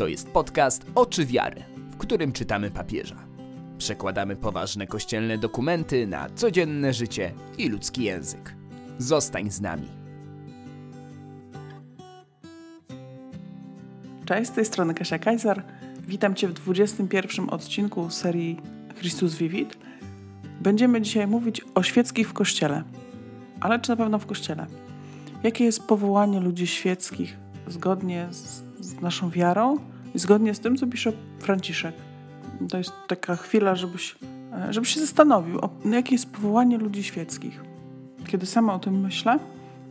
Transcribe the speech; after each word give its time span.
To 0.00 0.08
jest 0.08 0.28
podcast 0.28 0.86
Oczy 0.94 1.26
Wiary, 1.26 1.62
w 1.90 1.96
którym 1.96 2.32
czytamy 2.32 2.70
papieża. 2.70 3.16
Przekładamy 3.78 4.36
poważne 4.36 4.86
kościelne 4.86 5.38
dokumenty 5.38 6.06
na 6.06 6.30
codzienne 6.30 6.92
życie 6.92 7.32
i 7.58 7.68
ludzki 7.68 8.02
język. 8.02 8.54
Zostań 8.98 9.50
z 9.50 9.60
nami. 9.60 9.88
Cześć, 14.24 14.50
z 14.50 14.52
tej 14.54 14.64
strony 14.64 14.94
Kasia 14.94 15.18
Kajzar. 15.18 15.64
Witam 16.08 16.34
Cię 16.34 16.48
w 16.48 16.52
21 16.52 17.50
odcinku 17.50 18.10
serii 18.10 18.60
Chrystus 18.96 19.34
Vivit. 19.34 19.78
Będziemy 20.60 21.00
dzisiaj 21.00 21.26
mówić 21.26 21.60
o 21.74 21.82
świeckich 21.82 22.28
w 22.28 22.32
Kościele. 22.32 22.82
Ale 23.60 23.78
czy 23.78 23.90
na 23.90 23.96
pewno 23.96 24.18
w 24.18 24.26
Kościele? 24.26 24.66
Jakie 25.42 25.64
jest 25.64 25.82
powołanie 25.82 26.40
ludzi 26.40 26.66
świeckich 26.66 27.36
zgodnie 27.66 28.28
z, 28.30 28.69
z 28.80 29.00
naszą 29.00 29.30
wiarą 29.30 29.76
i 30.14 30.18
zgodnie 30.18 30.54
z 30.54 30.60
tym, 30.60 30.76
co 30.76 30.86
pisze 30.86 31.12
Franciszek? 31.38 31.94
To 32.70 32.78
jest 32.78 32.92
taka 33.08 33.36
chwila, 33.36 33.74
żebyś, 33.74 34.16
żebyś 34.70 34.94
się 34.94 35.00
zastanowił, 35.00 35.58
o, 35.58 35.70
jakie 35.84 36.14
jest 36.14 36.32
powołanie 36.32 36.78
ludzi 36.78 37.02
świeckich. 37.02 37.64
Kiedy 38.26 38.46
sama 38.46 38.74
o 38.74 38.78
tym 38.78 39.00
myślę, 39.00 39.38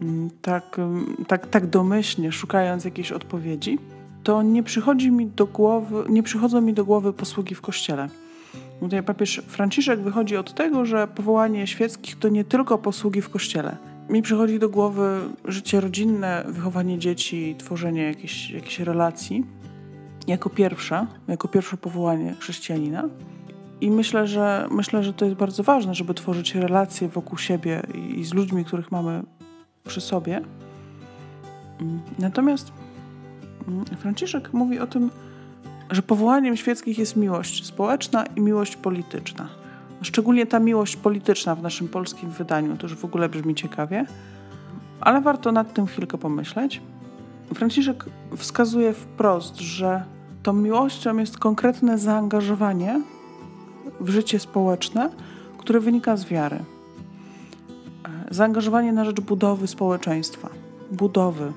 mm, 0.01 0.29
tak, 0.41 0.79
mm, 0.79 1.25
tak, 1.27 1.47
tak 1.47 1.67
domyślnie, 1.67 2.31
szukając 2.31 2.85
jakiejś 2.85 3.11
odpowiedzi, 3.11 3.79
to 4.23 4.41
nie 4.41 4.63
przychodzi 4.63 5.11
mi 5.11 5.27
do 5.27 5.45
głowy, 5.45 6.03
nie 6.09 6.23
przychodzą 6.23 6.61
mi 6.61 6.73
do 6.73 6.85
głowy 6.85 7.13
posługi 7.13 7.55
w 7.55 7.61
kościele. 7.61 8.09
Tutaj 8.79 9.03
papież 9.03 9.41
Franciszek 9.47 9.99
wychodzi 9.99 10.37
od 10.37 10.53
tego, 10.53 10.85
że 10.85 11.07
powołanie 11.07 11.67
świeckich 11.67 12.19
to 12.19 12.29
nie 12.29 12.43
tylko 12.43 12.77
posługi 12.77 13.21
w 13.21 13.29
kościele. 13.29 13.77
Mi 14.09 14.21
przychodzi 14.21 14.59
do 14.59 14.69
głowy 14.69 15.19
życie 15.45 15.81
rodzinne, 15.81 16.43
wychowanie 16.47 16.99
dzieci, 16.99 17.55
tworzenie 17.57 18.03
jakichś, 18.03 18.49
jakichś 18.49 18.79
relacji 18.79 19.45
jako 20.27 20.49
pierwsze, 20.49 21.07
jako 21.27 21.47
pierwsze 21.47 21.77
powołanie 21.77 22.35
chrześcijanina. 22.39 23.09
I 23.81 23.91
myślę 23.91 24.27
że, 24.27 24.67
myślę, 24.71 25.03
że 25.03 25.13
to 25.13 25.25
jest 25.25 25.37
bardzo 25.37 25.63
ważne, 25.63 25.95
żeby 25.95 26.13
tworzyć 26.13 26.55
relacje 26.55 27.07
wokół 27.07 27.37
siebie 27.37 27.81
i, 27.93 28.19
i 28.19 28.25
z 28.25 28.33
ludźmi, 28.33 28.65
których 28.65 28.91
mamy 28.91 29.23
przy 29.87 30.01
sobie. 30.01 30.41
Natomiast 32.19 32.71
Franciszek 33.97 34.53
mówi 34.53 34.79
o 34.79 34.87
tym, 34.87 35.09
że 35.91 36.01
powołaniem 36.01 36.57
świeckich 36.57 36.97
jest 36.97 37.15
miłość 37.15 37.65
społeczna 37.65 38.25
i 38.25 38.41
miłość 38.41 38.75
polityczna. 38.75 39.58
Szczególnie 40.01 40.45
ta 40.45 40.59
miłość 40.59 40.95
polityczna 40.95 41.55
w 41.55 41.61
naszym 41.61 41.87
polskim 41.87 42.29
wydaniu, 42.29 42.77
to 42.77 42.87
już 42.87 42.95
w 42.95 43.05
ogóle 43.05 43.29
brzmi 43.29 43.55
ciekawie, 43.55 44.05
ale 45.01 45.21
warto 45.21 45.51
nad 45.51 45.73
tym 45.73 45.85
chwilkę 45.85 46.17
pomyśleć. 46.17 46.81
Franciszek 47.53 48.05
wskazuje 48.37 48.93
wprost, 48.93 49.57
że 49.57 50.03
tą 50.43 50.53
miłością 50.53 51.17
jest 51.17 51.37
konkretne 51.37 51.97
zaangażowanie 51.97 53.01
w 53.99 54.09
życie 54.09 54.39
społeczne, 54.39 55.09
które 55.57 55.79
wynika 55.79 56.17
z 56.17 56.25
wiary. 56.25 56.59
Zaangażowanie 58.31 58.93
na 58.93 59.05
rzecz 59.05 59.21
budowy 59.21 59.67
społeczeństwa, 59.67 60.49
budowy 60.91 61.53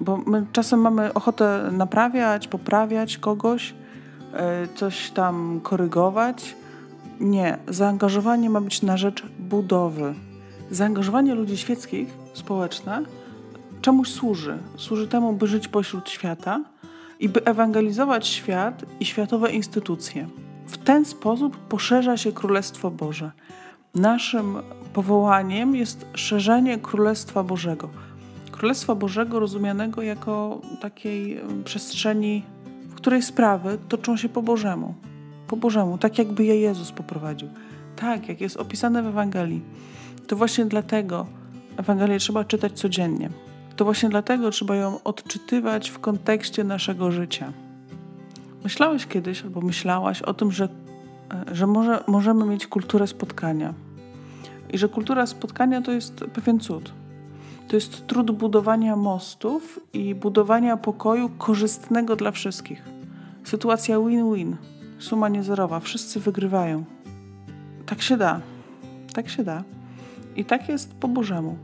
bo 0.00 0.16
my 0.16 0.46
czasem 0.52 0.80
mamy 0.80 1.14
ochotę 1.14 1.70
naprawiać, 1.72 2.48
poprawiać 2.48 3.18
kogoś, 3.18 3.74
coś 4.74 5.10
tam 5.10 5.60
korygować. 5.62 6.56
Nie, 7.22 7.58
zaangażowanie 7.68 8.50
ma 8.50 8.60
być 8.60 8.82
na 8.82 8.96
rzecz 8.96 9.26
budowy. 9.38 10.14
Zaangażowanie 10.70 11.34
ludzi 11.34 11.56
świeckich, 11.56 12.08
społeczne, 12.34 13.02
czemuś 13.80 14.08
służy. 14.08 14.58
Służy 14.76 15.08
temu, 15.08 15.32
by 15.32 15.46
żyć 15.46 15.68
pośród 15.68 16.10
świata 16.10 16.64
i 17.20 17.28
by 17.28 17.44
ewangelizować 17.44 18.26
świat 18.26 18.84
i 19.00 19.04
światowe 19.06 19.52
instytucje. 19.52 20.28
W 20.66 20.78
ten 20.78 21.04
sposób 21.04 21.56
poszerza 21.56 22.16
się 22.16 22.32
Królestwo 22.32 22.90
Boże. 22.90 23.32
Naszym 23.94 24.56
powołaniem 24.92 25.76
jest 25.76 26.06
szerzenie 26.14 26.78
Królestwa 26.78 27.42
Bożego 27.42 27.88
Królestwa 28.62 28.94
Bożego 28.94 29.40
rozumianego 29.40 30.02
jako 30.02 30.60
takiej 30.80 31.40
przestrzeni, 31.64 32.42
w 32.88 32.94
której 32.94 33.22
sprawy 33.22 33.78
toczą 33.88 34.16
się 34.16 34.28
po 34.28 34.42
Bożemu. 34.42 34.94
Po 35.52 35.56
Bożemu, 35.56 35.98
tak 35.98 36.18
jakby 36.18 36.44
je 36.44 36.60
Jezus 36.60 36.92
poprowadził. 36.92 37.48
Tak, 37.96 38.28
jak 38.28 38.40
jest 38.40 38.56
opisane 38.56 39.02
w 39.02 39.06
Ewangelii. 39.06 39.60
To 40.26 40.36
właśnie 40.36 40.64
dlatego 40.64 41.26
Ewangelię 41.76 42.18
trzeba 42.18 42.44
czytać 42.44 42.72
codziennie. 42.72 43.30
To 43.76 43.84
właśnie 43.84 44.08
dlatego 44.08 44.50
trzeba 44.50 44.76
ją 44.76 45.02
odczytywać 45.04 45.90
w 45.90 45.98
kontekście 45.98 46.64
naszego 46.64 47.10
życia. 47.10 47.52
Myślałeś 48.64 49.06
kiedyś, 49.06 49.42
albo 49.42 49.60
myślałaś 49.60 50.22
o 50.22 50.34
tym, 50.34 50.52
że, 50.52 50.68
e, 51.50 51.54
że 51.54 51.66
może, 51.66 52.04
możemy 52.06 52.44
mieć 52.44 52.66
kulturę 52.66 53.06
spotkania. 53.06 53.74
I 54.70 54.78
że 54.78 54.88
kultura 54.88 55.26
spotkania 55.26 55.82
to 55.82 55.92
jest 55.92 56.24
pewien 56.34 56.60
cud 56.60 56.92
to 57.68 57.76
jest 57.76 58.06
trud 58.06 58.30
budowania 58.30 58.96
mostów 58.96 59.80
i 59.92 60.14
budowania 60.14 60.76
pokoju 60.76 61.30
korzystnego 61.38 62.16
dla 62.16 62.30
wszystkich. 62.30 62.82
Sytuacja 63.44 63.98
win-win, 63.98 64.56
suma 65.02 65.28
niezerowa, 65.28 65.80
wszyscy 65.80 66.20
wygrywają. 66.20 66.84
Tak 67.86 68.02
się 68.02 68.16
da, 68.16 68.40
tak 69.14 69.28
się 69.28 69.44
da. 69.44 69.64
I 70.36 70.44
tak 70.44 70.68
jest 70.68 70.94
po 70.94 71.08
Bożemu. 71.08 71.56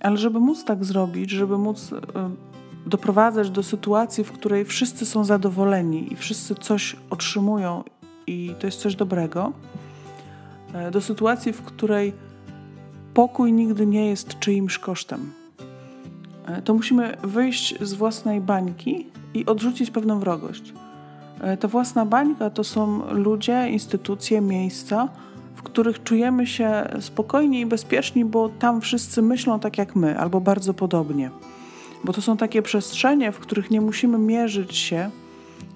Ale 0.00 0.16
żeby 0.16 0.40
móc 0.40 0.64
tak 0.64 0.84
zrobić, 0.84 1.30
żeby 1.30 1.58
móc 1.58 1.92
y, 1.92 1.96
doprowadzać 2.86 3.50
do 3.50 3.62
sytuacji, 3.62 4.24
w 4.24 4.32
której 4.32 4.64
wszyscy 4.64 5.06
są 5.06 5.24
zadowoleni 5.24 6.12
i 6.12 6.16
wszyscy 6.16 6.54
coś 6.54 6.96
otrzymują 7.10 7.84
i 8.26 8.54
to 8.58 8.66
jest 8.66 8.80
coś 8.80 8.96
dobrego, 8.96 9.52
y, 10.88 10.90
do 10.90 11.00
sytuacji, 11.00 11.52
w 11.52 11.62
której 11.62 12.12
pokój 13.14 13.52
nigdy 13.52 13.86
nie 13.86 14.06
jest 14.06 14.38
czyimś 14.38 14.78
kosztem. 14.78 15.32
E, 16.46 16.62
to 16.62 16.74
musimy 16.74 17.16
wyjść 17.22 17.74
z 17.80 17.94
własnej 17.94 18.40
bańki 18.40 19.06
i 19.34 19.46
odrzucić 19.46 19.90
pewną 19.90 20.20
wrogość. 20.20 20.72
E, 21.40 21.56
ta 21.56 21.68
własna 21.68 22.06
bańka 22.06 22.50
to 22.50 22.64
są 22.64 23.12
ludzie, 23.12 23.68
instytucje, 23.70 24.40
miejsca, 24.40 25.08
w 25.54 25.62
których 25.62 26.02
czujemy 26.02 26.46
się 26.46 26.88
spokojni 27.00 27.60
i 27.60 27.66
bezpieczni, 27.66 28.24
bo 28.24 28.48
tam 28.48 28.80
wszyscy 28.80 29.22
myślą 29.22 29.60
tak 29.60 29.78
jak 29.78 29.96
my, 29.96 30.18
albo 30.18 30.40
bardzo 30.40 30.74
podobnie. 30.74 31.30
Bo 32.04 32.12
to 32.12 32.22
są 32.22 32.36
takie 32.36 32.62
przestrzenie, 32.62 33.32
w 33.32 33.38
których 33.38 33.70
nie 33.70 33.80
musimy 33.80 34.18
mierzyć 34.18 34.76
się 34.76 35.10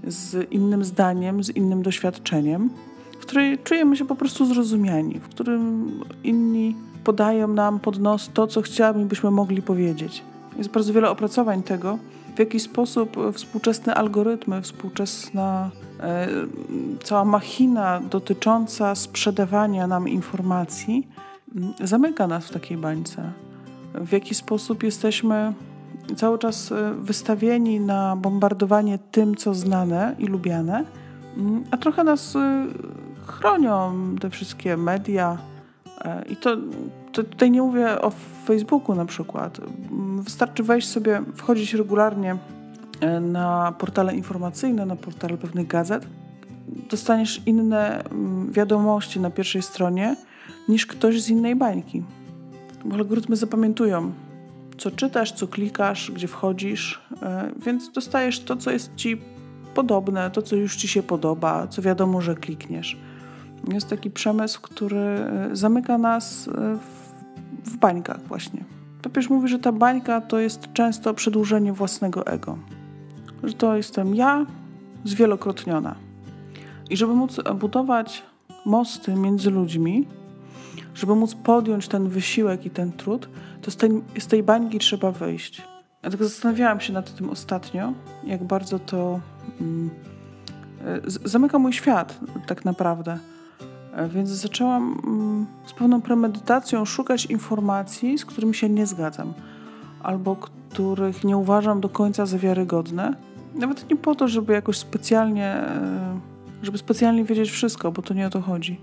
z 0.05 0.53
innym 0.53 0.85
zdaniem, 0.85 1.45
z 1.45 1.51
innym 1.51 1.83
doświadczeniem, 1.83 2.71
w 3.13 3.17
której 3.17 3.59
czujemy 3.59 3.97
się 3.97 4.05
po 4.05 4.17
prostu 4.17 4.47
zrozumiani, 4.47 5.21
w 5.21 5.29
którym 5.29 5.91
inni 6.25 6.77
podają 7.05 7.49
nam 7.49 7.81
pod 7.81 7.99
nos 7.99 8.31
to, 8.35 8.47
co 8.47 8.63
chciałabyśmy 8.63 9.31
mogli 9.31 9.63
powiedzieć. 9.63 10.23
Jest 10.59 10.71
bardzo 10.71 10.93
wiele 10.93 11.11
opracowań 11.11 11.63
tego, 11.63 11.99
w 12.39 12.41
jaki 12.41 12.61
sposób 12.61 13.17
współczesne 13.33 13.95
algorytmy, 13.95 14.63
współczesna 14.63 15.71
e, 16.01 16.29
cała 17.05 17.25
machina 17.25 18.01
dotycząca 18.01 18.95
sprzedawania 18.95 19.87
nam 19.87 20.09
informacji 20.09 21.09
zamyka 21.81 22.27
nas 22.27 22.47
w 22.47 22.51
takiej 22.51 22.77
bańce. 22.77 23.33
W 23.95 24.13
jaki 24.13 24.35
sposób 24.35 24.83
jesteśmy 24.83 25.53
cały 26.17 26.39
czas 26.39 26.73
e, 26.73 26.95
wystawieni 26.95 27.81
na 27.81 28.17
bombardowanie 28.17 28.99
tym, 29.11 29.37
co 29.37 29.55
znane 29.55 30.15
i 30.19 30.27
lubiane, 30.27 30.85
a 31.71 31.77
trochę 31.77 32.05
nas 32.05 32.37
e, 32.37 32.67
chronią 33.27 33.95
te 34.21 34.31
wszystkie 34.31 34.77
media, 34.77 35.39
E, 36.05 36.25
I 36.29 36.37
to, 36.37 36.57
to 37.19 37.25
tutaj 37.25 37.51
nie 37.51 37.63
mówię 37.63 38.01
o 38.01 38.13
Facebooku 38.45 38.95
na 38.95 39.05
przykład. 39.05 39.61
Wystarczy 40.21 40.63
wejść 40.63 40.89
sobie, 40.89 41.23
wchodzić 41.35 41.75
regularnie 41.75 42.37
e, 43.01 43.21
na 43.21 43.73
portale 43.79 44.15
informacyjne, 44.15 44.87
na 44.87 44.97
portale 44.97 45.37
pewnych 45.37 45.67
gazet. 45.67 46.07
Dostaniesz 46.91 47.43
inne 47.47 48.05
mm, 48.05 48.53
wiadomości 48.53 49.21
na 49.21 49.31
pierwszej 49.31 49.63
stronie 49.63 50.17
niż 50.69 50.87
ktoś 50.87 51.23
z 51.23 51.29
innej 51.29 51.57
bańki. 51.57 52.03
Bo 52.85 52.95
algorytmy 52.95 53.37
zapamiętują, 53.37 54.13
co 54.79 54.91
czytasz, 54.91 55.33
co 55.33 55.49
klikasz, 55.49 56.11
gdzie 56.11 56.29
wchodzisz, 56.29 57.01
e, 57.23 57.51
więc 57.65 57.93
dostajesz 57.93 58.41
to, 58.41 58.57
co 58.57 58.71
jest 58.71 58.97
ci 58.97 59.21
podobne, 59.75 60.31
to, 60.31 60.43
co 60.43 60.57
już 60.57 60.77
ci 60.77 60.89
się 60.89 61.03
podoba, 61.03 61.67
co 61.67 61.83
wiadomo, 61.83 62.21
że 62.21 62.35
klikniesz. 62.35 62.97
Jest 63.73 63.89
taki 63.89 64.11
przemysł, 64.11 64.61
który 64.63 64.97
e, 64.97 65.49
zamyka 65.53 65.99
nas 65.99 66.49
w, 66.55 67.08
w 67.69 67.77
bańkach 67.77 68.21
właśnie. 68.23 68.65
Papież 69.03 69.31
mówi, 69.31 69.49
że 69.49 69.59
ta 69.59 69.73
bańka 69.73 70.21
to 70.21 70.39
jest 70.39 70.73
często 70.73 71.15
przedłużenie 71.15 71.73
własnego 71.73 72.27
ego. 72.27 72.59
Że 73.43 73.53
to 73.53 73.77
jestem 73.77 74.15
ja 74.15 74.47
zwielokrotniona. 75.05 75.95
I 76.91 76.97
żeby 76.97 77.15
móc 77.15 77.41
budować 77.55 78.23
mosty 78.67 79.15
między 79.15 79.51
ludźmi, 79.51 80.07
żeby 80.95 81.15
móc 81.15 81.35
podjąć 81.35 81.89
ten 81.89 82.09
wysiłek 82.09 82.67
i 82.67 82.71
ten 82.71 82.93
trud, 82.93 83.29
to 83.63 83.71
z 83.71 83.77
tej, 83.77 83.91
z 84.19 84.27
tej 84.27 84.43
bańki 84.43 84.79
trzeba 84.79 85.13
wyjść. 85.13 85.63
ja 86.03 86.11
tak 86.11 86.25
zastanawiałam 86.25 86.81
się 86.81 86.93
nad 86.93 87.15
tym 87.15 87.31
ostatnio, 87.31 87.93
jak 88.25 88.45
bardzo 88.45 88.79
to 88.79 89.21
mm, 89.61 89.91
zamyka 91.25 91.59
mój 91.59 91.73
świat 91.73 92.21
tak 92.47 92.65
naprawdę. 92.65 93.19
Więc 94.07 94.29
zaczęłam 94.29 95.01
mm, 95.07 95.47
z 95.67 95.73
pewną 95.73 96.03
premedytacją 96.03 96.85
szukać 96.85 97.27
informacji, 97.27 98.19
z 98.19 98.25
którymi 98.25 98.55
się 98.55 98.69
nie 98.69 98.87
zgadzam, 98.87 99.33
albo 100.03 100.37
których 100.37 101.25
nie 101.25 101.37
uważam 101.37 101.81
do 101.81 101.89
końca 101.89 102.27
za 102.27 102.39
wiarygodne. 102.39 103.15
Nawet 103.55 103.91
nie 103.91 103.97
po 103.97 104.15
to, 104.15 104.29
żeby 104.29 104.53
jakoś 104.53 104.79
specjalnie, 104.79 105.47
e, 105.47 106.21
żeby 106.63 106.79
specjalnie 106.79 107.25
wiedzieć 107.25 107.51
wszystko, 107.51 107.93
bo 107.93 108.03
to 108.03 108.15
nie 108.15 108.27
o 108.27 108.31
to 108.31 108.41
chodzi, 108.41 108.81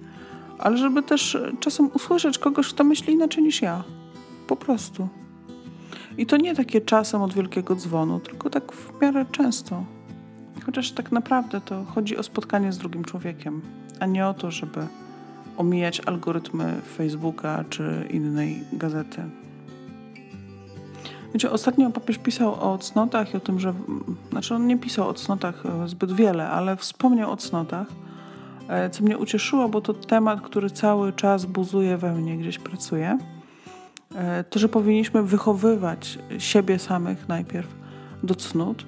ale 0.60 0.78
żeby 0.78 1.04
też 1.04 1.38
czasem 1.60 1.90
usłyszeć 1.94 2.38
kogoś, 2.38 2.74
kto 2.74 2.84
myśli 2.84 3.14
inaczej 3.14 3.44
niż 3.44 3.62
ja. 3.62 3.84
Po 4.48 4.56
prostu. 4.56 5.08
I 6.18 6.26
to 6.26 6.38
nie 6.38 6.56
takie 6.56 6.82
czasem 6.82 7.22
od 7.22 7.34
wielkiego 7.34 7.76
dzwonu, 7.76 8.20
tylko 8.20 8.50
tak 8.50 8.72
w 8.72 9.02
miarę 9.02 9.26
często. 9.32 9.84
Chociaż 10.66 10.92
tak 10.92 11.12
naprawdę 11.12 11.62
to 11.62 11.84
chodzi 11.84 12.18
o 12.18 12.24
spotkanie 12.24 12.72
z 12.72 12.78
drugim 12.78 13.04
człowiekiem, 13.04 13.62
a 14.00 14.06
nie 14.06 14.28
o 14.28 14.34
to, 14.34 14.52
żeby 14.52 14.88
omijać 15.58 16.02
algorytmy 16.06 16.82
Facebooka 16.98 17.64
czy 17.70 18.08
innej 18.10 18.64
gazety. 18.74 19.22
Wiecie, 21.34 21.52
ostatnio 21.52 21.90
papież 21.90 22.18
pisał 22.18 22.74
o 22.74 22.78
cnotach 22.78 23.34
i 23.34 23.38
o 23.38 23.40
tym, 23.40 23.60
że. 23.60 23.74
Znaczy, 24.32 24.56
on 24.56 24.68
nie 24.68 24.78
pisał 24.78 25.10
o 25.10 25.14
cnotach 25.14 25.66
e, 25.66 25.88
zbyt 25.88 26.12
wiele, 26.12 26.50
ale 26.50 26.76
wspomniał 26.76 27.32
o 27.32 27.38
cnotach, 27.38 27.88
e, 28.68 28.90
co 28.90 29.04
mnie 29.04 29.18
ucieszyło, 29.18 29.70
bo 29.70 29.82
to 29.82 29.94
temat, 29.94 30.42
który 30.42 30.70
cały 30.70 31.14
czas 31.14 31.46
buzuje 31.46 31.98
we 31.98 32.14
mnie, 32.14 32.38
gdzieś 32.38 32.60
pracuje. 32.60 33.18
To, 34.50 34.60
że 34.60 34.70
powinniśmy 34.70 35.24
wychowywać 35.24 36.20
siebie 36.38 36.80
samych 36.80 37.28
najpierw 37.28 37.68
do 38.24 38.36
cnót. 38.36 38.86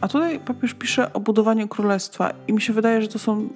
A 0.00 0.08
tutaj 0.08 0.40
papież 0.40 0.74
pisze 0.74 1.12
o 1.12 1.20
budowaniu 1.20 1.68
królestwa, 1.68 2.32
i 2.48 2.52
mi 2.52 2.60
się 2.60 2.72
wydaje, 2.72 3.02
że 3.02 3.08
to 3.08 3.18
są 3.18 3.48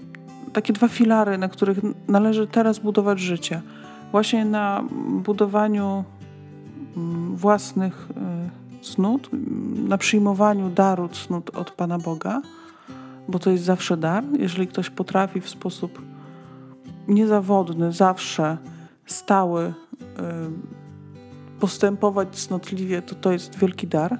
takie 0.56 0.72
dwa 0.72 0.88
filary, 0.88 1.38
na 1.38 1.48
których 1.48 1.78
należy 2.08 2.46
teraz 2.46 2.78
budować 2.78 3.20
życie. 3.20 3.62
Właśnie 4.12 4.44
na 4.44 4.84
budowaniu 5.24 6.04
mm, 6.96 7.36
własnych 7.36 8.08
y, 8.80 8.84
cnót, 8.84 9.28
na 9.88 9.98
przyjmowaniu 9.98 10.70
daru 10.70 11.08
cnót 11.08 11.50
od 11.56 11.70
Pana 11.70 11.98
Boga, 11.98 12.42
bo 13.28 13.38
to 13.38 13.50
jest 13.50 13.64
zawsze 13.64 13.96
dar. 13.96 14.24
Jeżeli 14.38 14.66
ktoś 14.66 14.90
potrafi 14.90 15.40
w 15.40 15.48
sposób 15.48 16.02
niezawodny, 17.08 17.92
zawsze 17.92 18.56
stały 19.06 19.64
y, 19.66 19.72
postępować 21.60 22.28
cnotliwie, 22.36 23.02
to 23.02 23.14
to 23.14 23.32
jest 23.32 23.58
wielki 23.58 23.86
dar. 23.86 24.18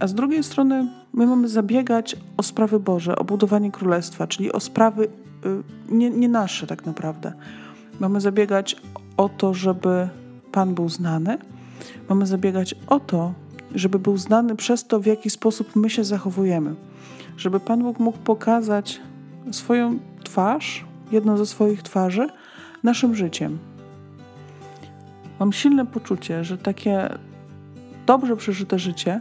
A 0.00 0.06
z 0.06 0.14
drugiej 0.14 0.44
strony 0.44 0.88
my 1.12 1.26
mamy 1.26 1.48
zabiegać 1.48 2.16
o 2.36 2.42
sprawy 2.42 2.80
Boże, 2.80 3.16
o 3.16 3.24
budowanie 3.24 3.70
królestwa, 3.72 4.26
czyli 4.26 4.52
o 4.52 4.60
sprawy 4.60 5.04
y, 5.04 5.08
nie, 5.88 6.10
nie 6.10 6.28
nasze 6.28 6.66
tak 6.66 6.86
naprawdę. 6.86 7.32
Mamy 8.00 8.20
zabiegać 8.20 8.76
o 9.16 9.28
to, 9.28 9.54
żeby 9.54 10.08
Pan 10.52 10.74
był 10.74 10.88
znany. 10.88 11.38
Mamy 12.08 12.26
zabiegać 12.26 12.74
o 12.86 13.00
to, 13.00 13.32
żeby 13.74 13.98
był 13.98 14.16
znany 14.16 14.56
przez 14.56 14.86
to, 14.86 15.00
w 15.00 15.06
jaki 15.06 15.30
sposób 15.30 15.76
my 15.76 15.90
się 15.90 16.04
zachowujemy. 16.04 16.74
Żeby 17.36 17.60
Pan 17.60 17.82
Bóg 17.82 17.98
mógł 17.98 18.18
pokazać 18.18 19.00
swoją 19.50 19.98
twarz, 20.24 20.84
jedną 21.12 21.36
ze 21.36 21.46
swoich 21.46 21.82
twarzy, 21.82 22.28
naszym 22.82 23.14
życiem. 23.14 23.58
Mam 25.40 25.52
silne 25.52 25.86
poczucie, 25.86 26.44
że 26.44 26.58
takie 26.58 27.08
dobrze 28.06 28.36
przeżyte 28.36 28.78
życie 28.78 29.20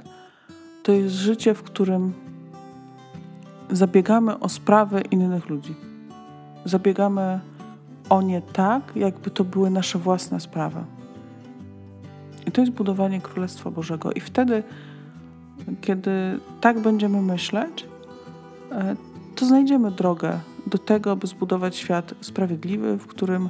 to 0.85 0.91
jest 0.91 1.15
życie, 1.15 1.53
w 1.53 1.63
którym 1.63 2.13
zabiegamy 3.71 4.39
o 4.39 4.49
sprawy 4.49 5.01
innych 5.11 5.49
ludzi. 5.49 5.75
Zabiegamy 6.65 7.39
o 8.09 8.21
nie 8.21 8.41
tak, 8.41 8.91
jakby 8.95 9.31
to 9.31 9.43
były 9.43 9.69
nasze 9.69 9.99
własne 9.99 10.39
sprawy. 10.39 10.83
I 12.47 12.51
to 12.51 12.61
jest 12.61 12.73
budowanie 12.73 13.21
Królestwa 13.21 13.71
Bożego. 13.71 14.11
I 14.11 14.19
wtedy, 14.19 14.63
kiedy 15.81 16.39
tak 16.61 16.79
będziemy 16.79 17.21
myśleć, 17.21 17.85
e, 18.71 18.95
to 19.35 19.45
znajdziemy 19.45 19.91
drogę 19.91 20.39
do 20.67 20.77
tego, 20.77 21.15
by 21.15 21.27
zbudować 21.27 21.75
świat 21.75 22.13
sprawiedliwy, 22.21 22.97
w 22.97 23.07
którym 23.07 23.49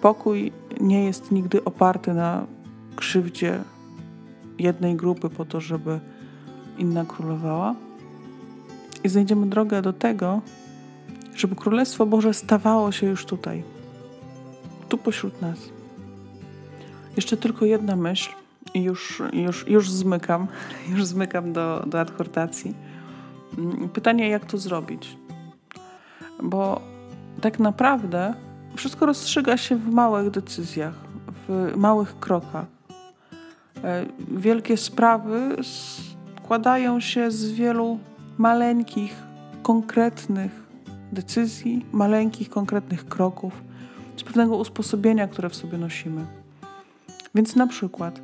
pokój 0.00 0.52
nie 0.80 1.04
jest 1.04 1.32
nigdy 1.32 1.64
oparty 1.64 2.14
na 2.14 2.46
krzywdzie 2.96 3.60
jednej 4.58 4.96
grupy 4.96 5.30
po 5.30 5.44
to, 5.44 5.60
żeby 5.60 6.00
inna 6.78 7.04
królowała. 7.04 7.74
I 9.04 9.08
znajdziemy 9.08 9.46
drogę 9.46 9.82
do 9.82 9.92
tego, 9.92 10.40
żeby 11.34 11.56
Królestwo 11.56 12.06
Boże 12.06 12.34
stawało 12.34 12.92
się 12.92 13.06
już 13.06 13.24
tutaj, 13.24 13.62
tu 14.88 14.98
pośród 14.98 15.42
nas. 15.42 15.58
Jeszcze 17.16 17.36
tylko 17.36 17.64
jedna 17.64 17.96
myśl 17.96 18.30
i 18.74 18.82
już, 18.82 19.22
już, 19.32 19.68
już 19.68 19.90
zmykam, 19.90 20.46
już 20.92 21.04
zmykam 21.04 21.52
do, 21.52 21.84
do 21.86 22.00
adhortacji. 22.00 22.74
Mm, 23.58 23.88
pytanie, 23.88 24.28
jak 24.28 24.44
to 24.44 24.58
zrobić? 24.58 25.16
Bo 26.42 26.80
tak 27.40 27.58
naprawdę 27.58 28.34
wszystko 28.76 29.06
rozstrzyga 29.06 29.56
się 29.56 29.76
w 29.76 29.90
małych 29.90 30.30
decyzjach, 30.30 30.94
w 31.48 31.72
małych 31.76 32.20
krokach. 32.20 32.66
E, 33.84 34.06
wielkie 34.30 34.76
sprawy 34.76 35.56
składają 36.48 37.00
się 37.00 37.30
z 37.30 37.52
wielu 37.52 37.98
maleńkich, 38.38 39.16
konkretnych 39.62 40.50
decyzji, 41.12 41.86
maleńkich, 41.92 42.50
konkretnych 42.50 43.08
kroków, 43.08 43.62
z 44.16 44.22
pewnego 44.22 44.56
usposobienia, 44.56 45.28
które 45.28 45.48
w 45.48 45.54
sobie 45.54 45.78
nosimy. 45.78 46.26
Więc 47.34 47.56
na 47.56 47.66
przykład, 47.66 48.20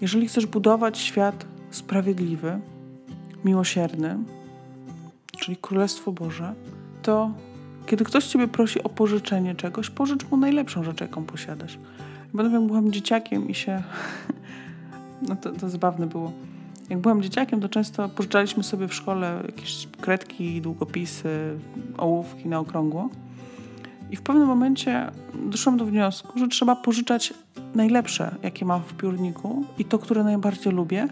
jeżeli 0.00 0.28
chcesz 0.28 0.46
budować 0.46 0.98
świat 0.98 1.46
sprawiedliwy, 1.70 2.60
miłosierny, 3.44 4.18
czyli 5.38 5.56
Królestwo 5.56 6.12
Boże, 6.12 6.54
to 7.02 7.30
kiedy 7.86 8.04
ktoś 8.04 8.26
ciebie 8.26 8.48
prosi 8.48 8.82
o 8.82 8.88
pożyczenie 8.88 9.54
czegoś, 9.54 9.90
pożycz 9.90 10.30
mu 10.30 10.36
najlepszą 10.36 10.84
rzecz, 10.84 11.00
jaką 11.00 11.24
posiadasz. 11.24 11.78
Pamiętam, 12.32 12.60
jak 12.60 12.66
byłam 12.66 12.92
dzieciakiem 12.92 13.48
i 13.48 13.54
się... 13.54 13.82
No 15.28 15.36
to, 15.36 15.52
to 15.52 15.68
zabawne 15.68 16.06
było 16.06 16.32
jak 16.92 17.00
byłam 17.00 17.22
dzieciakiem, 17.22 17.60
to 17.60 17.68
często 17.68 18.08
pożyczaliśmy 18.08 18.62
sobie 18.62 18.88
w 18.88 18.94
szkole 18.94 19.42
jakieś 19.46 19.88
kredki, 20.00 20.60
długopisy, 20.60 21.58
ołówki 21.98 22.48
na 22.48 22.58
okrągło. 22.58 23.08
I 24.10 24.16
w 24.16 24.22
pewnym 24.22 24.46
momencie 24.46 25.10
doszłam 25.34 25.76
do 25.76 25.84
wniosku, 25.84 26.38
że 26.38 26.48
trzeba 26.48 26.76
pożyczać 26.76 27.34
najlepsze, 27.74 28.34
jakie 28.42 28.64
mam 28.64 28.82
w 28.82 28.94
piórniku 28.94 29.64
i 29.78 29.84
to, 29.84 29.98
które 29.98 30.24
najbardziej 30.24 30.72
lubię, 30.72 31.08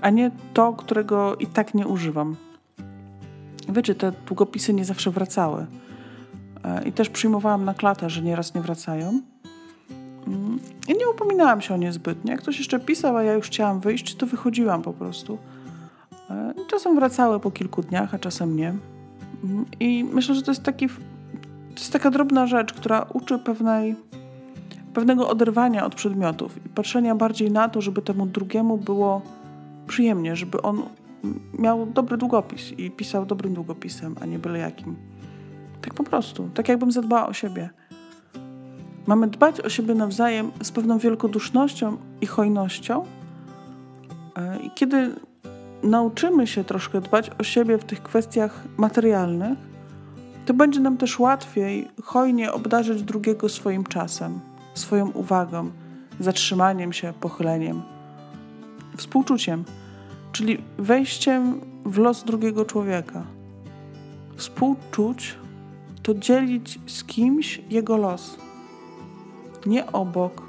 a 0.00 0.10
nie 0.10 0.30
to, 0.54 0.72
którego 0.72 1.36
i 1.36 1.46
tak 1.46 1.74
nie 1.74 1.86
używam. 1.86 2.36
Wiecie, 3.68 3.94
te 3.94 4.12
długopisy 4.26 4.74
nie 4.74 4.84
zawsze 4.84 5.10
wracały. 5.10 5.66
E, 6.64 6.88
I 6.88 6.92
też 6.92 7.08
przyjmowałam 7.08 7.64
na 7.64 7.74
klatę, 7.74 8.10
że 8.10 8.22
nieraz 8.22 8.54
nie 8.54 8.60
wracają. 8.60 9.20
I 10.88 10.92
nie 10.98 11.08
upominałam 11.08 11.60
się 11.60 11.74
o 11.74 11.76
nie 11.76 11.92
zbytnio. 11.92 12.30
Jak 12.30 12.40
ktoś 12.40 12.58
jeszcze 12.58 12.80
pisał, 12.80 13.16
a 13.16 13.22
ja 13.22 13.32
już 13.32 13.46
chciałam 13.46 13.80
wyjść, 13.80 14.14
to 14.14 14.26
wychodziłam 14.26 14.82
po 14.82 14.92
prostu. 14.92 15.38
E, 16.30 16.54
czasem 16.70 16.94
wracały 16.94 17.40
po 17.40 17.50
kilku 17.50 17.82
dniach, 17.82 18.14
a 18.14 18.18
czasem 18.18 18.56
nie. 18.56 18.74
Mhm. 19.44 19.64
I 19.80 20.04
myślę, 20.12 20.34
że 20.34 20.42
to 20.42 20.50
jest, 20.50 20.62
taki, 20.62 20.88
to 20.88 21.80
jest 21.80 21.92
taka 21.92 22.10
drobna 22.10 22.46
rzecz, 22.46 22.72
która 22.72 23.06
uczy 23.12 23.38
pewnej, 23.38 23.96
pewnego 24.94 25.28
oderwania 25.28 25.86
od 25.86 25.94
przedmiotów 25.94 26.66
i 26.66 26.68
patrzenia 26.68 27.14
bardziej 27.14 27.50
na 27.50 27.68
to, 27.68 27.80
żeby 27.80 28.02
temu 28.02 28.26
drugiemu 28.26 28.78
było 28.78 29.22
przyjemnie, 29.86 30.36
żeby 30.36 30.62
on 30.62 30.82
miał 31.58 31.86
dobry 31.86 32.16
długopis 32.16 32.72
i 32.72 32.90
pisał 32.90 33.26
dobrym 33.26 33.54
długopisem, 33.54 34.14
a 34.20 34.26
nie 34.26 34.38
byle 34.38 34.58
jakim. 34.58 34.96
Tak 35.82 35.94
po 35.94 36.04
prostu. 36.04 36.48
Tak 36.54 36.68
jakbym 36.68 36.92
zadbała 36.92 37.26
o 37.26 37.32
siebie. 37.32 37.70
Mamy 39.06 39.26
dbać 39.26 39.60
o 39.60 39.68
siebie 39.68 39.94
nawzajem 39.94 40.50
z 40.62 40.70
pewną 40.70 40.98
wielkodusznością 40.98 41.96
i 42.20 42.26
hojnością. 42.26 43.04
E, 44.36 44.58
I 44.58 44.70
kiedy 44.70 45.14
nauczymy 45.82 46.46
się 46.46 46.64
troszkę 46.64 47.00
dbać 47.00 47.30
o 47.38 47.44
siebie 47.44 47.78
w 47.78 47.84
tych 47.84 48.02
kwestiach 48.02 48.64
materialnych, 48.76 49.58
to 50.46 50.54
będzie 50.54 50.80
nam 50.80 50.96
też 50.96 51.18
łatwiej 51.18 51.88
hojnie 52.02 52.52
obdarzyć 52.52 53.02
drugiego 53.02 53.48
swoim 53.48 53.84
czasem, 53.84 54.40
swoją 54.74 55.10
uwagą, 55.10 55.70
zatrzymaniem 56.20 56.92
się, 56.92 57.12
pochyleniem, 57.20 57.82
współczuciem, 58.96 59.64
czyli 60.32 60.58
wejściem 60.78 61.60
w 61.84 61.98
los 61.98 62.24
drugiego 62.24 62.64
człowieka. 62.64 63.22
Współczuć 64.36 65.34
to 66.02 66.14
dzielić 66.14 66.80
z 66.86 67.04
kimś 67.04 67.60
jego 67.70 67.96
los 67.96 68.43
nie 69.66 69.92
obok, 69.92 70.42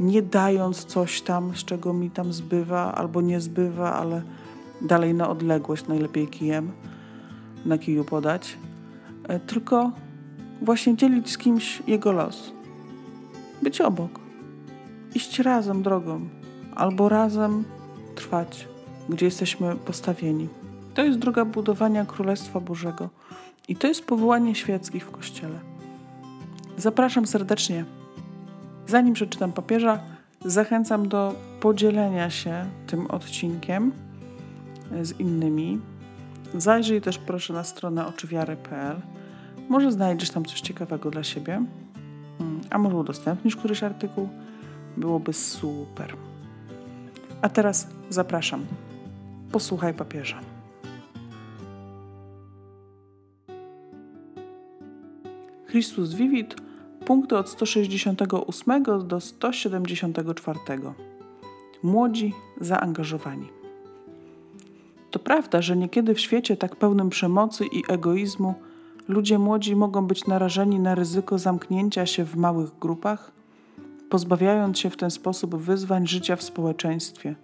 nie 0.00 0.22
dając 0.22 0.84
coś 0.84 1.22
tam, 1.22 1.56
z 1.56 1.64
czego 1.64 1.92
mi 1.92 2.10
tam 2.10 2.32
zbywa 2.32 2.94
albo 2.94 3.20
nie 3.20 3.40
zbywa, 3.40 3.94
ale 3.94 4.22
dalej 4.82 5.14
na 5.14 5.28
odległość, 5.28 5.86
najlepiej 5.86 6.28
kijem 6.28 6.72
na 7.66 7.78
kiju 7.78 8.04
podać, 8.04 8.58
e, 9.28 9.40
tylko 9.40 9.92
właśnie 10.62 10.96
dzielić 10.96 11.30
z 11.30 11.38
kimś 11.38 11.82
jego 11.86 12.12
los. 12.12 12.52
Być 13.62 13.80
obok. 13.80 14.20
Iść 15.14 15.38
razem 15.38 15.82
drogą, 15.82 16.20
albo 16.74 17.08
razem 17.08 17.64
trwać, 18.14 18.68
gdzie 19.08 19.26
jesteśmy 19.26 19.76
postawieni. 19.76 20.48
To 20.94 21.04
jest 21.04 21.18
droga 21.18 21.44
budowania 21.44 22.04
Królestwa 22.04 22.60
Bożego 22.60 23.08
i 23.68 23.76
to 23.76 23.86
jest 23.86 24.04
powołanie 24.04 24.54
świeckich 24.54 25.06
w 25.06 25.10
Kościele. 25.10 25.60
Zapraszam 26.76 27.26
serdecznie. 27.26 27.99
Zanim 28.90 29.14
przeczytam 29.14 29.52
papieża, 29.52 30.00
zachęcam 30.44 31.08
do 31.08 31.34
podzielenia 31.60 32.30
się 32.30 32.64
tym 32.86 33.06
odcinkiem 33.06 33.92
z 35.02 35.20
innymi. 35.20 35.80
Zajrzyj 36.54 37.00
też 37.00 37.18
proszę 37.18 37.52
na 37.52 37.64
stronę 37.64 38.06
oczywiary.pl. 38.06 38.96
Może 39.68 39.92
znajdziesz 39.92 40.30
tam 40.30 40.44
coś 40.44 40.60
ciekawego 40.60 41.10
dla 41.10 41.24
siebie, 41.24 41.64
hmm, 42.38 42.60
a 42.70 42.78
może 42.78 42.96
udostępnisz 42.96 43.56
któryś 43.56 43.82
artykuł. 43.82 44.28
Byłoby 44.96 45.32
super. 45.32 46.16
A 47.42 47.48
teraz 47.48 47.88
zapraszam. 48.08 48.66
Posłuchaj 49.52 49.94
papieża. 49.94 50.40
Chrystus 55.66 56.14
Vivit, 56.14 56.69
punkty 57.10 57.36
od 57.36 57.48
168 57.48 58.82
do 58.82 59.20
174. 59.20 60.58
Młodzi 61.82 62.34
zaangażowani. 62.60 63.48
To 65.10 65.18
prawda, 65.18 65.62
że 65.62 65.76
niekiedy 65.76 66.14
w 66.14 66.20
świecie 66.20 66.56
tak 66.56 66.76
pełnym 66.76 67.10
przemocy 67.10 67.64
i 67.66 67.82
egoizmu 67.88 68.54
ludzie 69.08 69.38
młodzi 69.38 69.76
mogą 69.76 70.06
być 70.06 70.26
narażeni 70.26 70.80
na 70.80 70.94
ryzyko 70.94 71.38
zamknięcia 71.38 72.06
się 72.06 72.24
w 72.24 72.36
małych 72.36 72.78
grupach, 72.78 73.32
pozbawiając 74.10 74.78
się 74.78 74.90
w 74.90 74.96
ten 74.96 75.10
sposób 75.10 75.56
wyzwań 75.56 76.06
życia 76.06 76.36
w 76.36 76.42
społeczeństwie, 76.42 77.34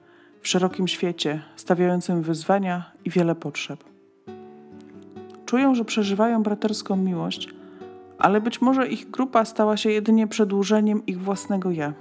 w 0.42 0.48
szerokim 0.48 0.88
świecie, 0.88 1.42
stawiającym 1.56 2.22
wyzwania 2.22 2.92
i 3.04 3.10
wiele 3.10 3.34
potrzeb. 3.34 3.84
Czują, 5.46 5.74
że 5.74 5.84
przeżywają 5.84 6.42
braterską 6.42 6.96
miłość, 6.96 7.48
ale 8.18 8.40
być 8.40 8.60
może 8.60 8.88
ich 8.88 9.10
grupa 9.10 9.44
stała 9.44 9.76
się 9.76 9.90
jedynie 9.90 10.26
przedłużeniem 10.26 11.06
ich 11.06 11.22
własnego 11.22 11.70
ja. 11.70 11.92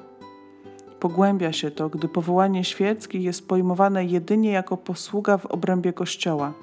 Pogłębia 0.99 1.53
się 1.53 1.71
to, 1.71 1.89
gdy 1.89 2.07
powołanie 2.07 2.63
świeckie 2.63 3.19
jest 3.19 3.47
pojmowane 3.47 4.05
jedynie 4.05 4.51
jako 4.51 4.77
posługa 4.77 5.37
w 5.37 5.45
obrębie 5.45 5.93
Kościoła 5.93 6.53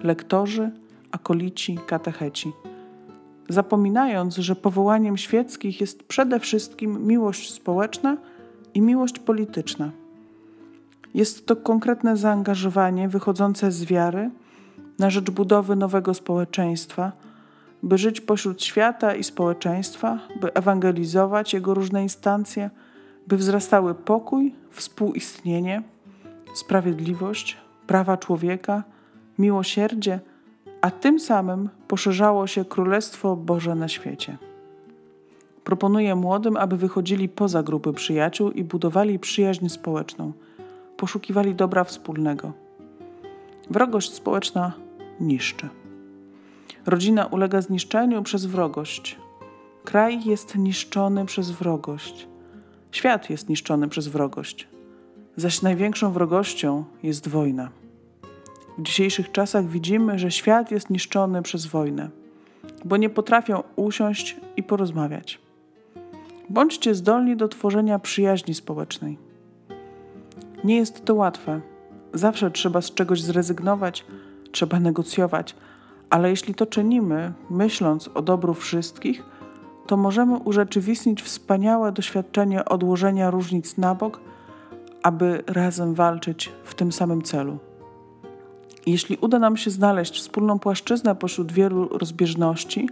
lektorzy, 0.00 0.70
akolici, 1.10 1.78
katecheci. 1.86 2.52
Zapominając, 3.48 4.36
że 4.36 4.56
powołaniem 4.56 5.16
świeckich 5.16 5.80
jest 5.80 6.02
przede 6.02 6.40
wszystkim 6.40 7.06
miłość 7.06 7.52
społeczna 7.52 8.16
i 8.74 8.80
miłość 8.80 9.18
polityczna. 9.18 9.90
Jest 11.14 11.46
to 11.46 11.56
konkretne 11.56 12.16
zaangażowanie 12.16 13.08
wychodzące 13.08 13.72
z 13.72 13.84
wiary 13.84 14.30
na 14.98 15.10
rzecz 15.10 15.30
budowy 15.30 15.76
nowego 15.76 16.14
społeczeństwa, 16.14 17.12
by 17.82 17.98
żyć 17.98 18.20
pośród 18.20 18.62
świata 18.62 19.14
i 19.14 19.24
społeczeństwa, 19.24 20.18
by 20.40 20.54
ewangelizować 20.54 21.54
jego 21.54 21.74
różne 21.74 22.02
instancje 22.02 22.70
by 23.26 23.36
wzrastały 23.36 23.94
pokój, 23.94 24.54
współistnienie, 24.70 25.82
sprawiedliwość, 26.54 27.56
prawa 27.86 28.16
człowieka, 28.16 28.82
miłosierdzie, 29.38 30.20
a 30.80 30.90
tym 30.90 31.20
samym 31.20 31.68
poszerzało 31.88 32.46
się 32.46 32.64
Królestwo 32.64 33.36
Boże 33.36 33.74
na 33.74 33.88
świecie. 33.88 34.38
Proponuję 35.64 36.14
młodym, 36.14 36.56
aby 36.56 36.76
wychodzili 36.76 37.28
poza 37.28 37.62
grupy 37.62 37.92
przyjaciół 37.92 38.50
i 38.50 38.64
budowali 38.64 39.18
przyjaźń 39.18 39.68
społeczną, 39.68 40.32
poszukiwali 40.96 41.54
dobra 41.54 41.84
wspólnego. 41.84 42.52
Wrogość 43.70 44.14
społeczna 44.14 44.72
niszczy. 45.20 45.68
Rodzina 46.86 47.26
ulega 47.26 47.60
zniszczeniu 47.60 48.22
przez 48.22 48.46
wrogość. 48.46 49.18
Kraj 49.84 50.24
jest 50.24 50.56
niszczony 50.56 51.26
przez 51.26 51.50
wrogość. 51.50 52.28
Świat 52.92 53.30
jest 53.30 53.48
niszczony 53.48 53.88
przez 53.88 54.08
wrogość, 54.08 54.68
zaś 55.36 55.62
największą 55.62 56.12
wrogością 56.12 56.84
jest 57.02 57.28
wojna. 57.28 57.70
W 58.78 58.82
dzisiejszych 58.82 59.32
czasach 59.32 59.68
widzimy, 59.68 60.18
że 60.18 60.30
świat 60.30 60.70
jest 60.70 60.90
niszczony 60.90 61.42
przez 61.42 61.66
wojnę, 61.66 62.08
bo 62.84 62.96
nie 62.96 63.10
potrafią 63.10 63.62
usiąść 63.76 64.36
i 64.56 64.62
porozmawiać. 64.62 65.38
Bądźcie 66.50 66.94
zdolni 66.94 67.36
do 67.36 67.48
tworzenia 67.48 67.98
przyjaźni 67.98 68.54
społecznej. 68.54 69.18
Nie 70.64 70.76
jest 70.76 71.04
to 71.04 71.14
łatwe. 71.14 71.60
Zawsze 72.14 72.50
trzeba 72.50 72.80
z 72.80 72.94
czegoś 72.94 73.22
zrezygnować, 73.22 74.04
trzeba 74.52 74.80
negocjować, 74.80 75.54
ale 76.10 76.30
jeśli 76.30 76.54
to 76.54 76.66
czynimy, 76.66 77.32
myśląc 77.50 78.10
o 78.14 78.22
dobru 78.22 78.54
wszystkich, 78.54 79.24
to 79.86 79.96
możemy 79.96 80.36
urzeczywistnić 80.36 81.22
wspaniałe 81.22 81.92
doświadczenie 81.92 82.64
odłożenia 82.64 83.30
różnic 83.30 83.76
na 83.76 83.94
bok, 83.94 84.20
aby 85.02 85.42
razem 85.46 85.94
walczyć 85.94 86.52
w 86.64 86.74
tym 86.74 86.92
samym 86.92 87.22
celu. 87.22 87.58
Jeśli 88.86 89.18
uda 89.20 89.38
nam 89.38 89.56
się 89.56 89.70
znaleźć 89.70 90.18
wspólną 90.18 90.58
płaszczyznę 90.58 91.14
pośród 91.14 91.52
wielu 91.52 91.88
rozbieżności, 91.88 92.88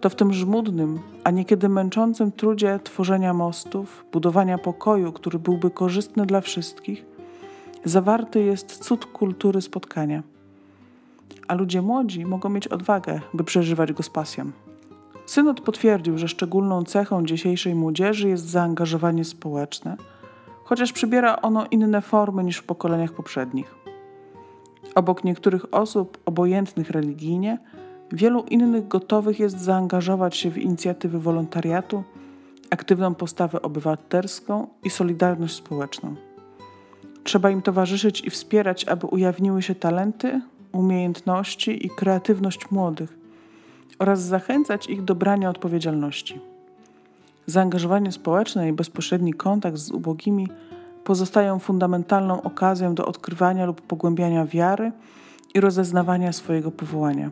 to 0.00 0.10
w 0.10 0.14
tym 0.14 0.32
żmudnym, 0.32 0.98
a 1.24 1.30
niekiedy 1.30 1.68
męczącym 1.68 2.32
trudzie 2.32 2.80
tworzenia 2.84 3.34
mostów, 3.34 4.04
budowania 4.12 4.58
pokoju, 4.58 5.12
który 5.12 5.38
byłby 5.38 5.70
korzystny 5.70 6.26
dla 6.26 6.40
wszystkich, 6.40 7.04
zawarty 7.84 8.42
jest 8.42 8.84
cud 8.84 9.06
kultury 9.06 9.60
spotkania. 9.60 10.22
A 11.48 11.54
ludzie 11.54 11.82
młodzi 11.82 12.26
mogą 12.26 12.48
mieć 12.48 12.68
odwagę, 12.68 13.20
by 13.34 13.44
przeżywać 13.44 13.92
go 13.92 14.02
z 14.02 14.10
pasją. 14.10 14.50
Synod 15.26 15.60
potwierdził, 15.60 16.18
że 16.18 16.28
szczególną 16.28 16.84
cechą 16.84 17.26
dzisiejszej 17.26 17.74
młodzieży 17.74 18.28
jest 18.28 18.48
zaangażowanie 18.48 19.24
społeczne, 19.24 19.96
chociaż 20.64 20.92
przybiera 20.92 21.36
ono 21.36 21.66
inne 21.70 22.02
formy 22.02 22.44
niż 22.44 22.56
w 22.56 22.64
pokoleniach 22.64 23.12
poprzednich. 23.12 23.74
Obok 24.94 25.24
niektórych 25.24 25.74
osób 25.74 26.18
obojętnych 26.26 26.90
religijnie, 26.90 27.58
wielu 28.12 28.42
innych 28.42 28.88
gotowych 28.88 29.40
jest 29.40 29.60
zaangażować 29.60 30.36
się 30.36 30.50
w 30.50 30.58
inicjatywy 30.58 31.18
wolontariatu, 31.20 32.02
aktywną 32.70 33.14
postawę 33.14 33.62
obywatelską 33.62 34.66
i 34.84 34.90
solidarność 34.90 35.54
społeczną. 35.54 36.14
Trzeba 37.24 37.50
im 37.50 37.62
towarzyszyć 37.62 38.24
i 38.24 38.30
wspierać, 38.30 38.84
aby 38.84 39.06
ujawniły 39.06 39.62
się 39.62 39.74
talenty, 39.74 40.40
umiejętności 40.72 41.86
i 41.86 41.90
kreatywność 41.90 42.70
młodych 42.70 43.18
oraz 43.98 44.20
zachęcać 44.20 44.86
ich 44.86 45.04
do 45.04 45.14
brania 45.14 45.50
odpowiedzialności. 45.50 46.40
Zaangażowanie 47.46 48.12
społeczne 48.12 48.68
i 48.68 48.72
bezpośredni 48.72 49.34
kontakt 49.34 49.76
z 49.76 49.90
ubogimi 49.90 50.48
pozostają 51.04 51.58
fundamentalną 51.58 52.42
okazją 52.42 52.94
do 52.94 53.06
odkrywania 53.06 53.66
lub 53.66 53.80
pogłębiania 53.80 54.46
wiary 54.46 54.92
i 55.54 55.60
rozeznawania 55.60 56.32
swojego 56.32 56.70
powołania. 56.70 57.30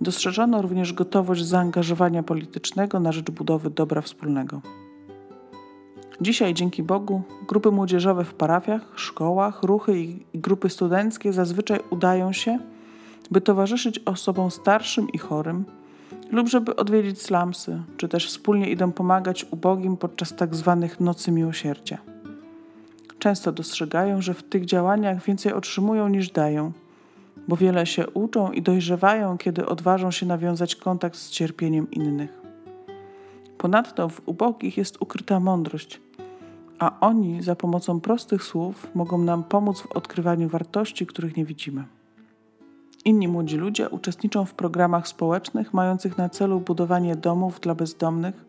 Dostrzeżono 0.00 0.62
również 0.62 0.92
gotowość 0.92 1.44
zaangażowania 1.44 2.22
politycznego 2.22 3.00
na 3.00 3.12
rzecz 3.12 3.30
budowy 3.30 3.70
dobra 3.70 4.00
wspólnego. 4.00 4.60
Dzisiaj, 6.20 6.54
dzięki 6.54 6.82
Bogu, 6.82 7.22
grupy 7.48 7.70
młodzieżowe 7.70 8.24
w 8.24 8.34
parafiach, 8.34 8.92
szkołach, 8.96 9.62
ruchy 9.62 10.00
i 10.00 10.24
grupy 10.34 10.68
studenckie 10.68 11.32
zazwyczaj 11.32 11.80
udają 11.90 12.32
się 12.32 12.58
by 13.30 13.40
towarzyszyć 13.40 13.98
osobom 13.98 14.50
starszym 14.50 15.08
i 15.12 15.18
chorym, 15.18 15.64
lub 16.30 16.48
żeby 16.48 16.76
odwiedzić 16.76 17.22
slamsy, 17.22 17.82
czy 17.96 18.08
też 18.08 18.26
wspólnie 18.26 18.70
idą 18.70 18.92
pomagać 18.92 19.46
ubogim 19.50 19.96
podczas 19.96 20.36
tak 20.36 20.54
zwanych 20.54 21.00
nocy 21.00 21.32
miłosierdzia. 21.32 21.98
Często 23.18 23.52
dostrzegają, 23.52 24.22
że 24.22 24.34
w 24.34 24.42
tych 24.42 24.64
działaniach 24.64 25.24
więcej 25.24 25.52
otrzymują 25.52 26.08
niż 26.08 26.30
dają, 26.30 26.72
bo 27.48 27.56
wiele 27.56 27.86
się 27.86 28.10
uczą 28.10 28.52
i 28.52 28.62
dojrzewają, 28.62 29.38
kiedy 29.38 29.66
odważą 29.66 30.10
się 30.10 30.26
nawiązać 30.26 30.76
kontakt 30.76 31.16
z 31.16 31.30
cierpieniem 31.30 31.90
innych. 31.90 32.42
Ponadto 33.58 34.08
w 34.08 34.22
ubogich 34.26 34.76
jest 34.76 35.02
ukryta 35.02 35.40
mądrość, 35.40 36.00
a 36.78 37.00
oni 37.00 37.42
za 37.42 37.56
pomocą 37.56 38.00
prostych 38.00 38.42
słów 38.42 38.86
mogą 38.94 39.18
nam 39.18 39.44
pomóc 39.44 39.80
w 39.80 39.92
odkrywaniu 39.92 40.48
wartości, 40.48 41.06
których 41.06 41.36
nie 41.36 41.44
widzimy. 41.44 41.84
Inni 43.04 43.28
młodzi 43.28 43.56
ludzie 43.56 43.88
uczestniczą 43.88 44.44
w 44.44 44.54
programach 44.54 45.08
społecznych 45.08 45.74
mających 45.74 46.18
na 46.18 46.28
celu 46.28 46.60
budowanie 46.60 47.16
domów 47.16 47.60
dla 47.60 47.74
bezdomnych, 47.74 48.44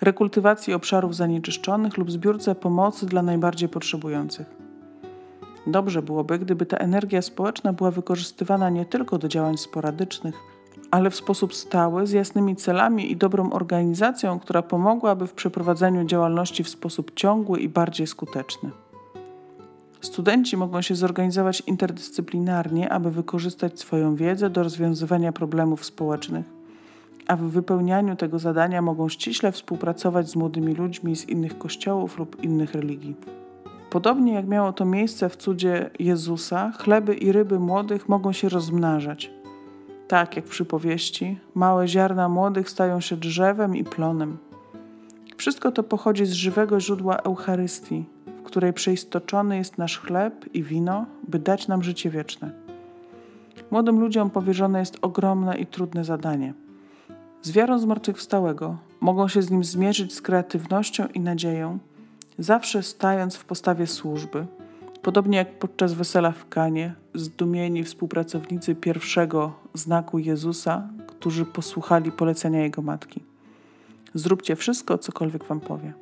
rekultywacji 0.00 0.74
obszarów 0.74 1.16
zanieczyszczonych 1.16 1.96
lub 1.96 2.10
zbiórce 2.10 2.54
pomocy 2.54 3.06
dla 3.06 3.22
najbardziej 3.22 3.68
potrzebujących. 3.68 4.46
Dobrze 5.66 6.02
byłoby, 6.02 6.38
gdyby 6.38 6.66
ta 6.66 6.76
energia 6.76 7.22
społeczna 7.22 7.72
była 7.72 7.90
wykorzystywana 7.90 8.70
nie 8.70 8.86
tylko 8.86 9.18
do 9.18 9.28
działań 9.28 9.58
sporadycznych, 9.58 10.34
ale 10.92 11.10
w 11.10 11.16
sposób 11.16 11.54
stały, 11.54 12.06
z 12.06 12.12
jasnymi 12.12 12.56
celami 12.56 13.12
i 13.12 13.16
dobrą 13.16 13.50
organizacją, 13.50 14.38
która 14.38 14.62
pomogłaby 14.62 15.26
w 15.26 15.32
przeprowadzeniu 15.32 16.04
działalności 16.04 16.64
w 16.64 16.68
sposób 16.68 17.12
ciągły 17.14 17.60
i 17.60 17.68
bardziej 17.68 18.06
skuteczny. 18.06 18.70
Studenci 20.00 20.56
mogą 20.56 20.82
się 20.82 20.94
zorganizować 20.94 21.62
interdyscyplinarnie, 21.66 22.92
aby 22.92 23.10
wykorzystać 23.10 23.80
swoją 23.80 24.16
wiedzę 24.16 24.50
do 24.50 24.62
rozwiązywania 24.62 25.32
problemów 25.32 25.84
społecznych, 25.84 26.46
a 27.28 27.36
w 27.36 27.40
wypełnianiu 27.40 28.16
tego 28.16 28.38
zadania 28.38 28.82
mogą 28.82 29.08
ściśle 29.08 29.52
współpracować 29.52 30.30
z 30.30 30.36
młodymi 30.36 30.74
ludźmi 30.74 31.16
z 31.16 31.28
innych 31.28 31.58
kościołów 31.58 32.18
lub 32.18 32.44
innych 32.44 32.74
religii. 32.74 33.14
Podobnie 33.90 34.32
jak 34.32 34.46
miało 34.46 34.72
to 34.72 34.84
miejsce 34.84 35.28
w 35.28 35.36
cudzie 35.36 35.90
Jezusa, 35.98 36.72
chleby 36.78 37.14
i 37.14 37.32
ryby 37.32 37.58
młodych 37.58 38.08
mogą 38.08 38.32
się 38.32 38.48
rozmnażać. 38.48 39.41
Tak 40.12 40.36
jak 40.36 40.46
w 40.46 40.50
przypowieści, 40.50 41.38
małe 41.54 41.88
ziarna 41.88 42.28
młodych 42.28 42.70
stają 42.70 43.00
się 43.00 43.16
drzewem 43.16 43.76
i 43.76 43.84
plonem. 43.84 44.38
Wszystko 45.36 45.72
to 45.72 45.82
pochodzi 45.82 46.26
z 46.26 46.32
żywego 46.32 46.80
źródła 46.80 47.16
Eucharystii, 47.16 48.04
w 48.26 48.42
której 48.42 48.72
przeistoczony 48.72 49.56
jest 49.56 49.78
nasz 49.78 49.98
chleb 49.98 50.54
i 50.54 50.62
wino, 50.62 51.06
by 51.28 51.38
dać 51.38 51.68
nam 51.68 51.82
życie 51.82 52.10
wieczne. 52.10 52.50
Młodym 53.70 54.00
ludziom 54.00 54.30
powierzone 54.30 54.80
jest 54.80 54.98
ogromne 55.02 55.58
i 55.58 55.66
trudne 55.66 56.04
zadanie. 56.04 56.54
Z 57.42 57.50
wiarą 57.50 57.78
zmartwychwstałego 57.78 58.76
mogą 59.00 59.28
się 59.28 59.42
z 59.42 59.50
nim 59.50 59.64
zmierzyć 59.64 60.14
z 60.14 60.22
kreatywnością 60.22 61.06
i 61.14 61.20
nadzieją, 61.20 61.78
zawsze 62.38 62.82
stając 62.82 63.36
w 63.36 63.44
postawie 63.44 63.86
służby, 63.86 64.46
podobnie 65.02 65.38
jak 65.38 65.58
podczas 65.58 65.92
wesela 65.92 66.32
w 66.32 66.48
Kanie, 66.48 66.94
zdumieni 67.14 67.84
współpracownicy 67.84 68.74
pierwszego 68.74 69.61
znaku 69.74 70.18
Jezusa, 70.18 70.88
którzy 71.06 71.44
posłuchali 71.44 72.12
polecenia 72.12 72.60
Jego 72.60 72.82
matki. 72.82 73.20
Zróbcie 74.14 74.56
wszystko, 74.56 74.98
cokolwiek 74.98 75.44
Wam 75.44 75.60
powie. 75.60 75.92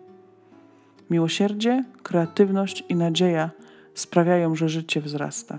Miłosierdzie, 1.11 1.85
kreatywność 2.03 2.85
i 2.89 2.97
nadzieja 2.97 3.51
sprawiają, 3.95 4.55
że 4.55 4.69
życie 4.69 5.01
wzrasta. 5.01 5.59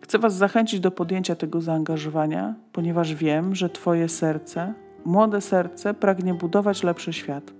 Chcę 0.00 0.18
Was 0.18 0.34
zachęcić 0.34 0.80
do 0.80 0.90
podjęcia 0.90 1.36
tego 1.36 1.60
zaangażowania, 1.60 2.54
ponieważ 2.72 3.14
wiem, 3.14 3.54
że 3.54 3.70
Twoje 3.70 4.08
serce, 4.08 4.74
młode 5.04 5.40
serce, 5.40 5.94
pragnie 5.94 6.34
budować 6.34 6.82
lepszy 6.82 7.12
świat. 7.12 7.52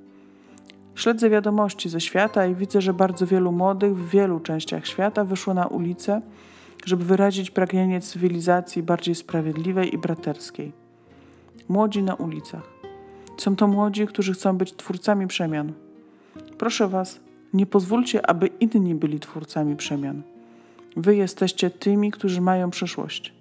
Śledzę 0.95 1.31
wiadomości 1.31 1.89
ze 1.89 2.01
świata 2.01 2.47
i 2.47 2.55
widzę, 2.55 2.81
że 2.81 2.95
bardzo 2.95 3.27
wielu 3.27 3.53
młodych 3.53 3.97
w 3.97 4.11
wielu 4.11 4.41
częściach 4.41 4.87
świata 4.87 5.25
wyszło 5.25 5.55
na 5.55 5.67
ulicę, 5.67 6.23
żeby 6.85 7.05
wyrazić 7.05 7.51
pragnienie 7.51 8.01
cywilizacji 8.01 8.83
bardziej 8.83 9.15
sprawiedliwej 9.15 9.95
i 9.95 9.99
braterskiej. 9.99 10.73
Młodzi 11.69 12.03
na 12.03 12.15
ulicach. 12.15 12.63
Są 13.39 13.57
to 13.57 13.67
młodzi, 13.67 14.07
którzy 14.07 14.33
chcą 14.33 14.59
być 14.59 14.77
twórcami 14.77 15.27
przemian. 15.27 15.73
Proszę 16.59 16.89
Was, 16.89 17.21
nie 17.53 17.67
pozwólcie, 17.67 18.27
aby 18.27 18.47
inni 18.47 18.95
byli 18.95 19.21
twórcami 19.21 19.77
przemian. 19.77 20.23
Wy 20.97 21.17
jesteście 21.17 21.71
tymi, 21.71 22.11
którzy 22.11 22.41
mają 22.41 22.71
przyszłość. 22.71 23.35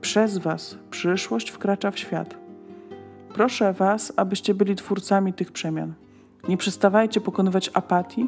Przez 0.00 0.38
Was 0.38 0.78
przyszłość 0.90 1.50
wkracza 1.50 1.90
w 1.90 1.98
świat. 1.98 2.36
Proszę 3.34 3.72
Was, 3.72 4.12
abyście 4.16 4.54
byli 4.54 4.76
twórcami 4.76 5.32
tych 5.32 5.52
przemian. 5.52 5.94
Nie 6.48 6.56
przestawajcie 6.56 7.20
pokonywać 7.20 7.70
apatii, 7.74 8.26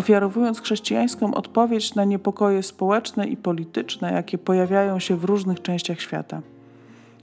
ofiarowując 0.00 0.60
chrześcijańską 0.60 1.34
odpowiedź 1.34 1.94
na 1.94 2.04
niepokoje 2.04 2.62
społeczne 2.62 3.26
i 3.26 3.36
polityczne, 3.36 4.12
jakie 4.12 4.38
pojawiają 4.38 4.98
się 4.98 5.16
w 5.16 5.24
różnych 5.24 5.62
częściach 5.62 6.00
świata. 6.00 6.42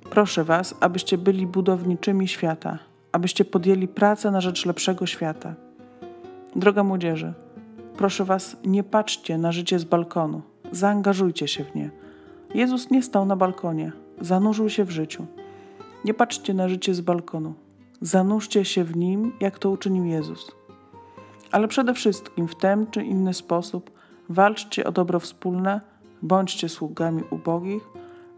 Proszę 0.10 0.44
Was, 0.44 0.76
abyście 0.80 1.18
byli 1.18 1.48
budowniczymi 1.48 2.28
świata, 2.28 2.80
abyście 3.12 3.46
podjęli 3.46 3.88
pracę 3.88 4.32
na 4.32 4.42
rzecz 4.42 4.66
lepszego 4.66 5.06
świata. 5.06 5.56
Droga 6.56 6.84
młodzieży, 6.84 7.34
proszę 7.98 8.26
Was, 8.26 8.58
nie 8.66 8.84
patrzcie 8.84 9.38
na 9.38 9.52
życie 9.52 9.80
z 9.80 9.84
balkonu, 9.84 10.42
zaangażujcie 10.72 11.48
się 11.48 11.64
w 11.64 11.76
nie. 11.76 11.90
Jezus 12.56 12.92
nie 12.92 13.04
stał 13.04 13.26
na 13.26 13.36
balkonie, 13.36 13.92
zanurzył 14.22 14.70
się 14.70 14.84
w 14.84 14.92
życiu. 14.92 15.26
Nie 16.06 16.14
patrzcie 16.14 16.54
na 16.54 16.70
życie 16.70 16.94
z 16.94 17.02
balkonu, 17.02 17.54
Zanurzcie 18.02 18.66
się 18.66 18.84
w 18.84 18.98
nim, 18.98 19.32
jak 19.40 19.60
to 19.60 19.70
uczynił 19.70 20.06
Jezus. 20.06 20.52
Ale 21.52 21.68
przede 21.68 21.94
wszystkim 21.94 22.48
w 22.48 22.56
ten 22.56 22.88
czy 22.92 23.04
inny 23.04 23.34
sposób 23.34 23.92
walczcie 24.30 24.86
o 24.86 24.92
dobro 24.92 25.20
wspólne, 25.20 25.82
bądźcie 26.22 26.70
sługami 26.70 27.24
ubogich, 27.32 27.84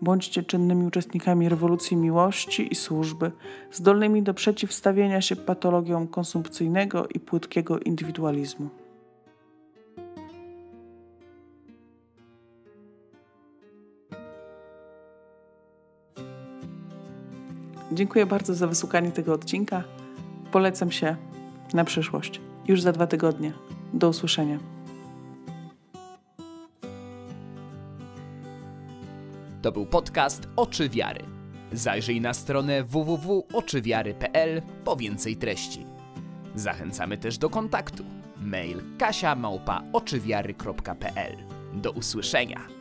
bądźcie 0.02 0.44
czynnymi 0.44 0.86
uczestnikami 0.86 1.50
rewolucji 1.50 1.98
miłości 1.98 2.74
i 2.74 2.76
służby, 2.76 3.32
zdolnymi 3.72 4.24
do 4.24 4.34
przeciwstawienia 4.34 5.22
się 5.22 5.36
patologiom 5.36 6.08
konsumpcyjnego 6.08 7.08
i 7.08 7.20
płytkiego 7.20 7.80
indywidualizmu. 7.80 8.70
Dziękuję 17.92 18.26
bardzo 18.26 18.54
za 18.54 18.68
wysłuchanie 18.68 19.12
tego 19.12 19.34
odcinka. 19.34 19.84
Polecam 20.52 20.92
się 20.92 21.16
na 21.74 21.84
przyszłość. 21.84 22.42
Już 22.70 22.82
za 22.82 22.92
dwa 22.92 23.08
tygodnie. 23.08 23.54
Do 23.94 24.10
usłyszenia. 24.10 24.60
To 29.62 29.72
był 29.72 29.86
podcast 29.86 30.48
Oczy 30.56 30.90
Wiary. 30.90 31.26
Zajrzyj 31.72 32.22
na 32.22 32.34
stronę 32.34 32.84
www.oczywiary.pl 32.84 34.62
po 34.84 34.96
więcej 34.96 35.36
treści. 35.38 35.86
Zachęcamy 36.56 37.18
też 37.18 37.38
do 37.38 37.50
kontaktu. 37.50 38.04
Mail 38.42 38.82
kasia 38.98 39.36
Do 41.74 41.92
usłyszenia. 41.92 42.79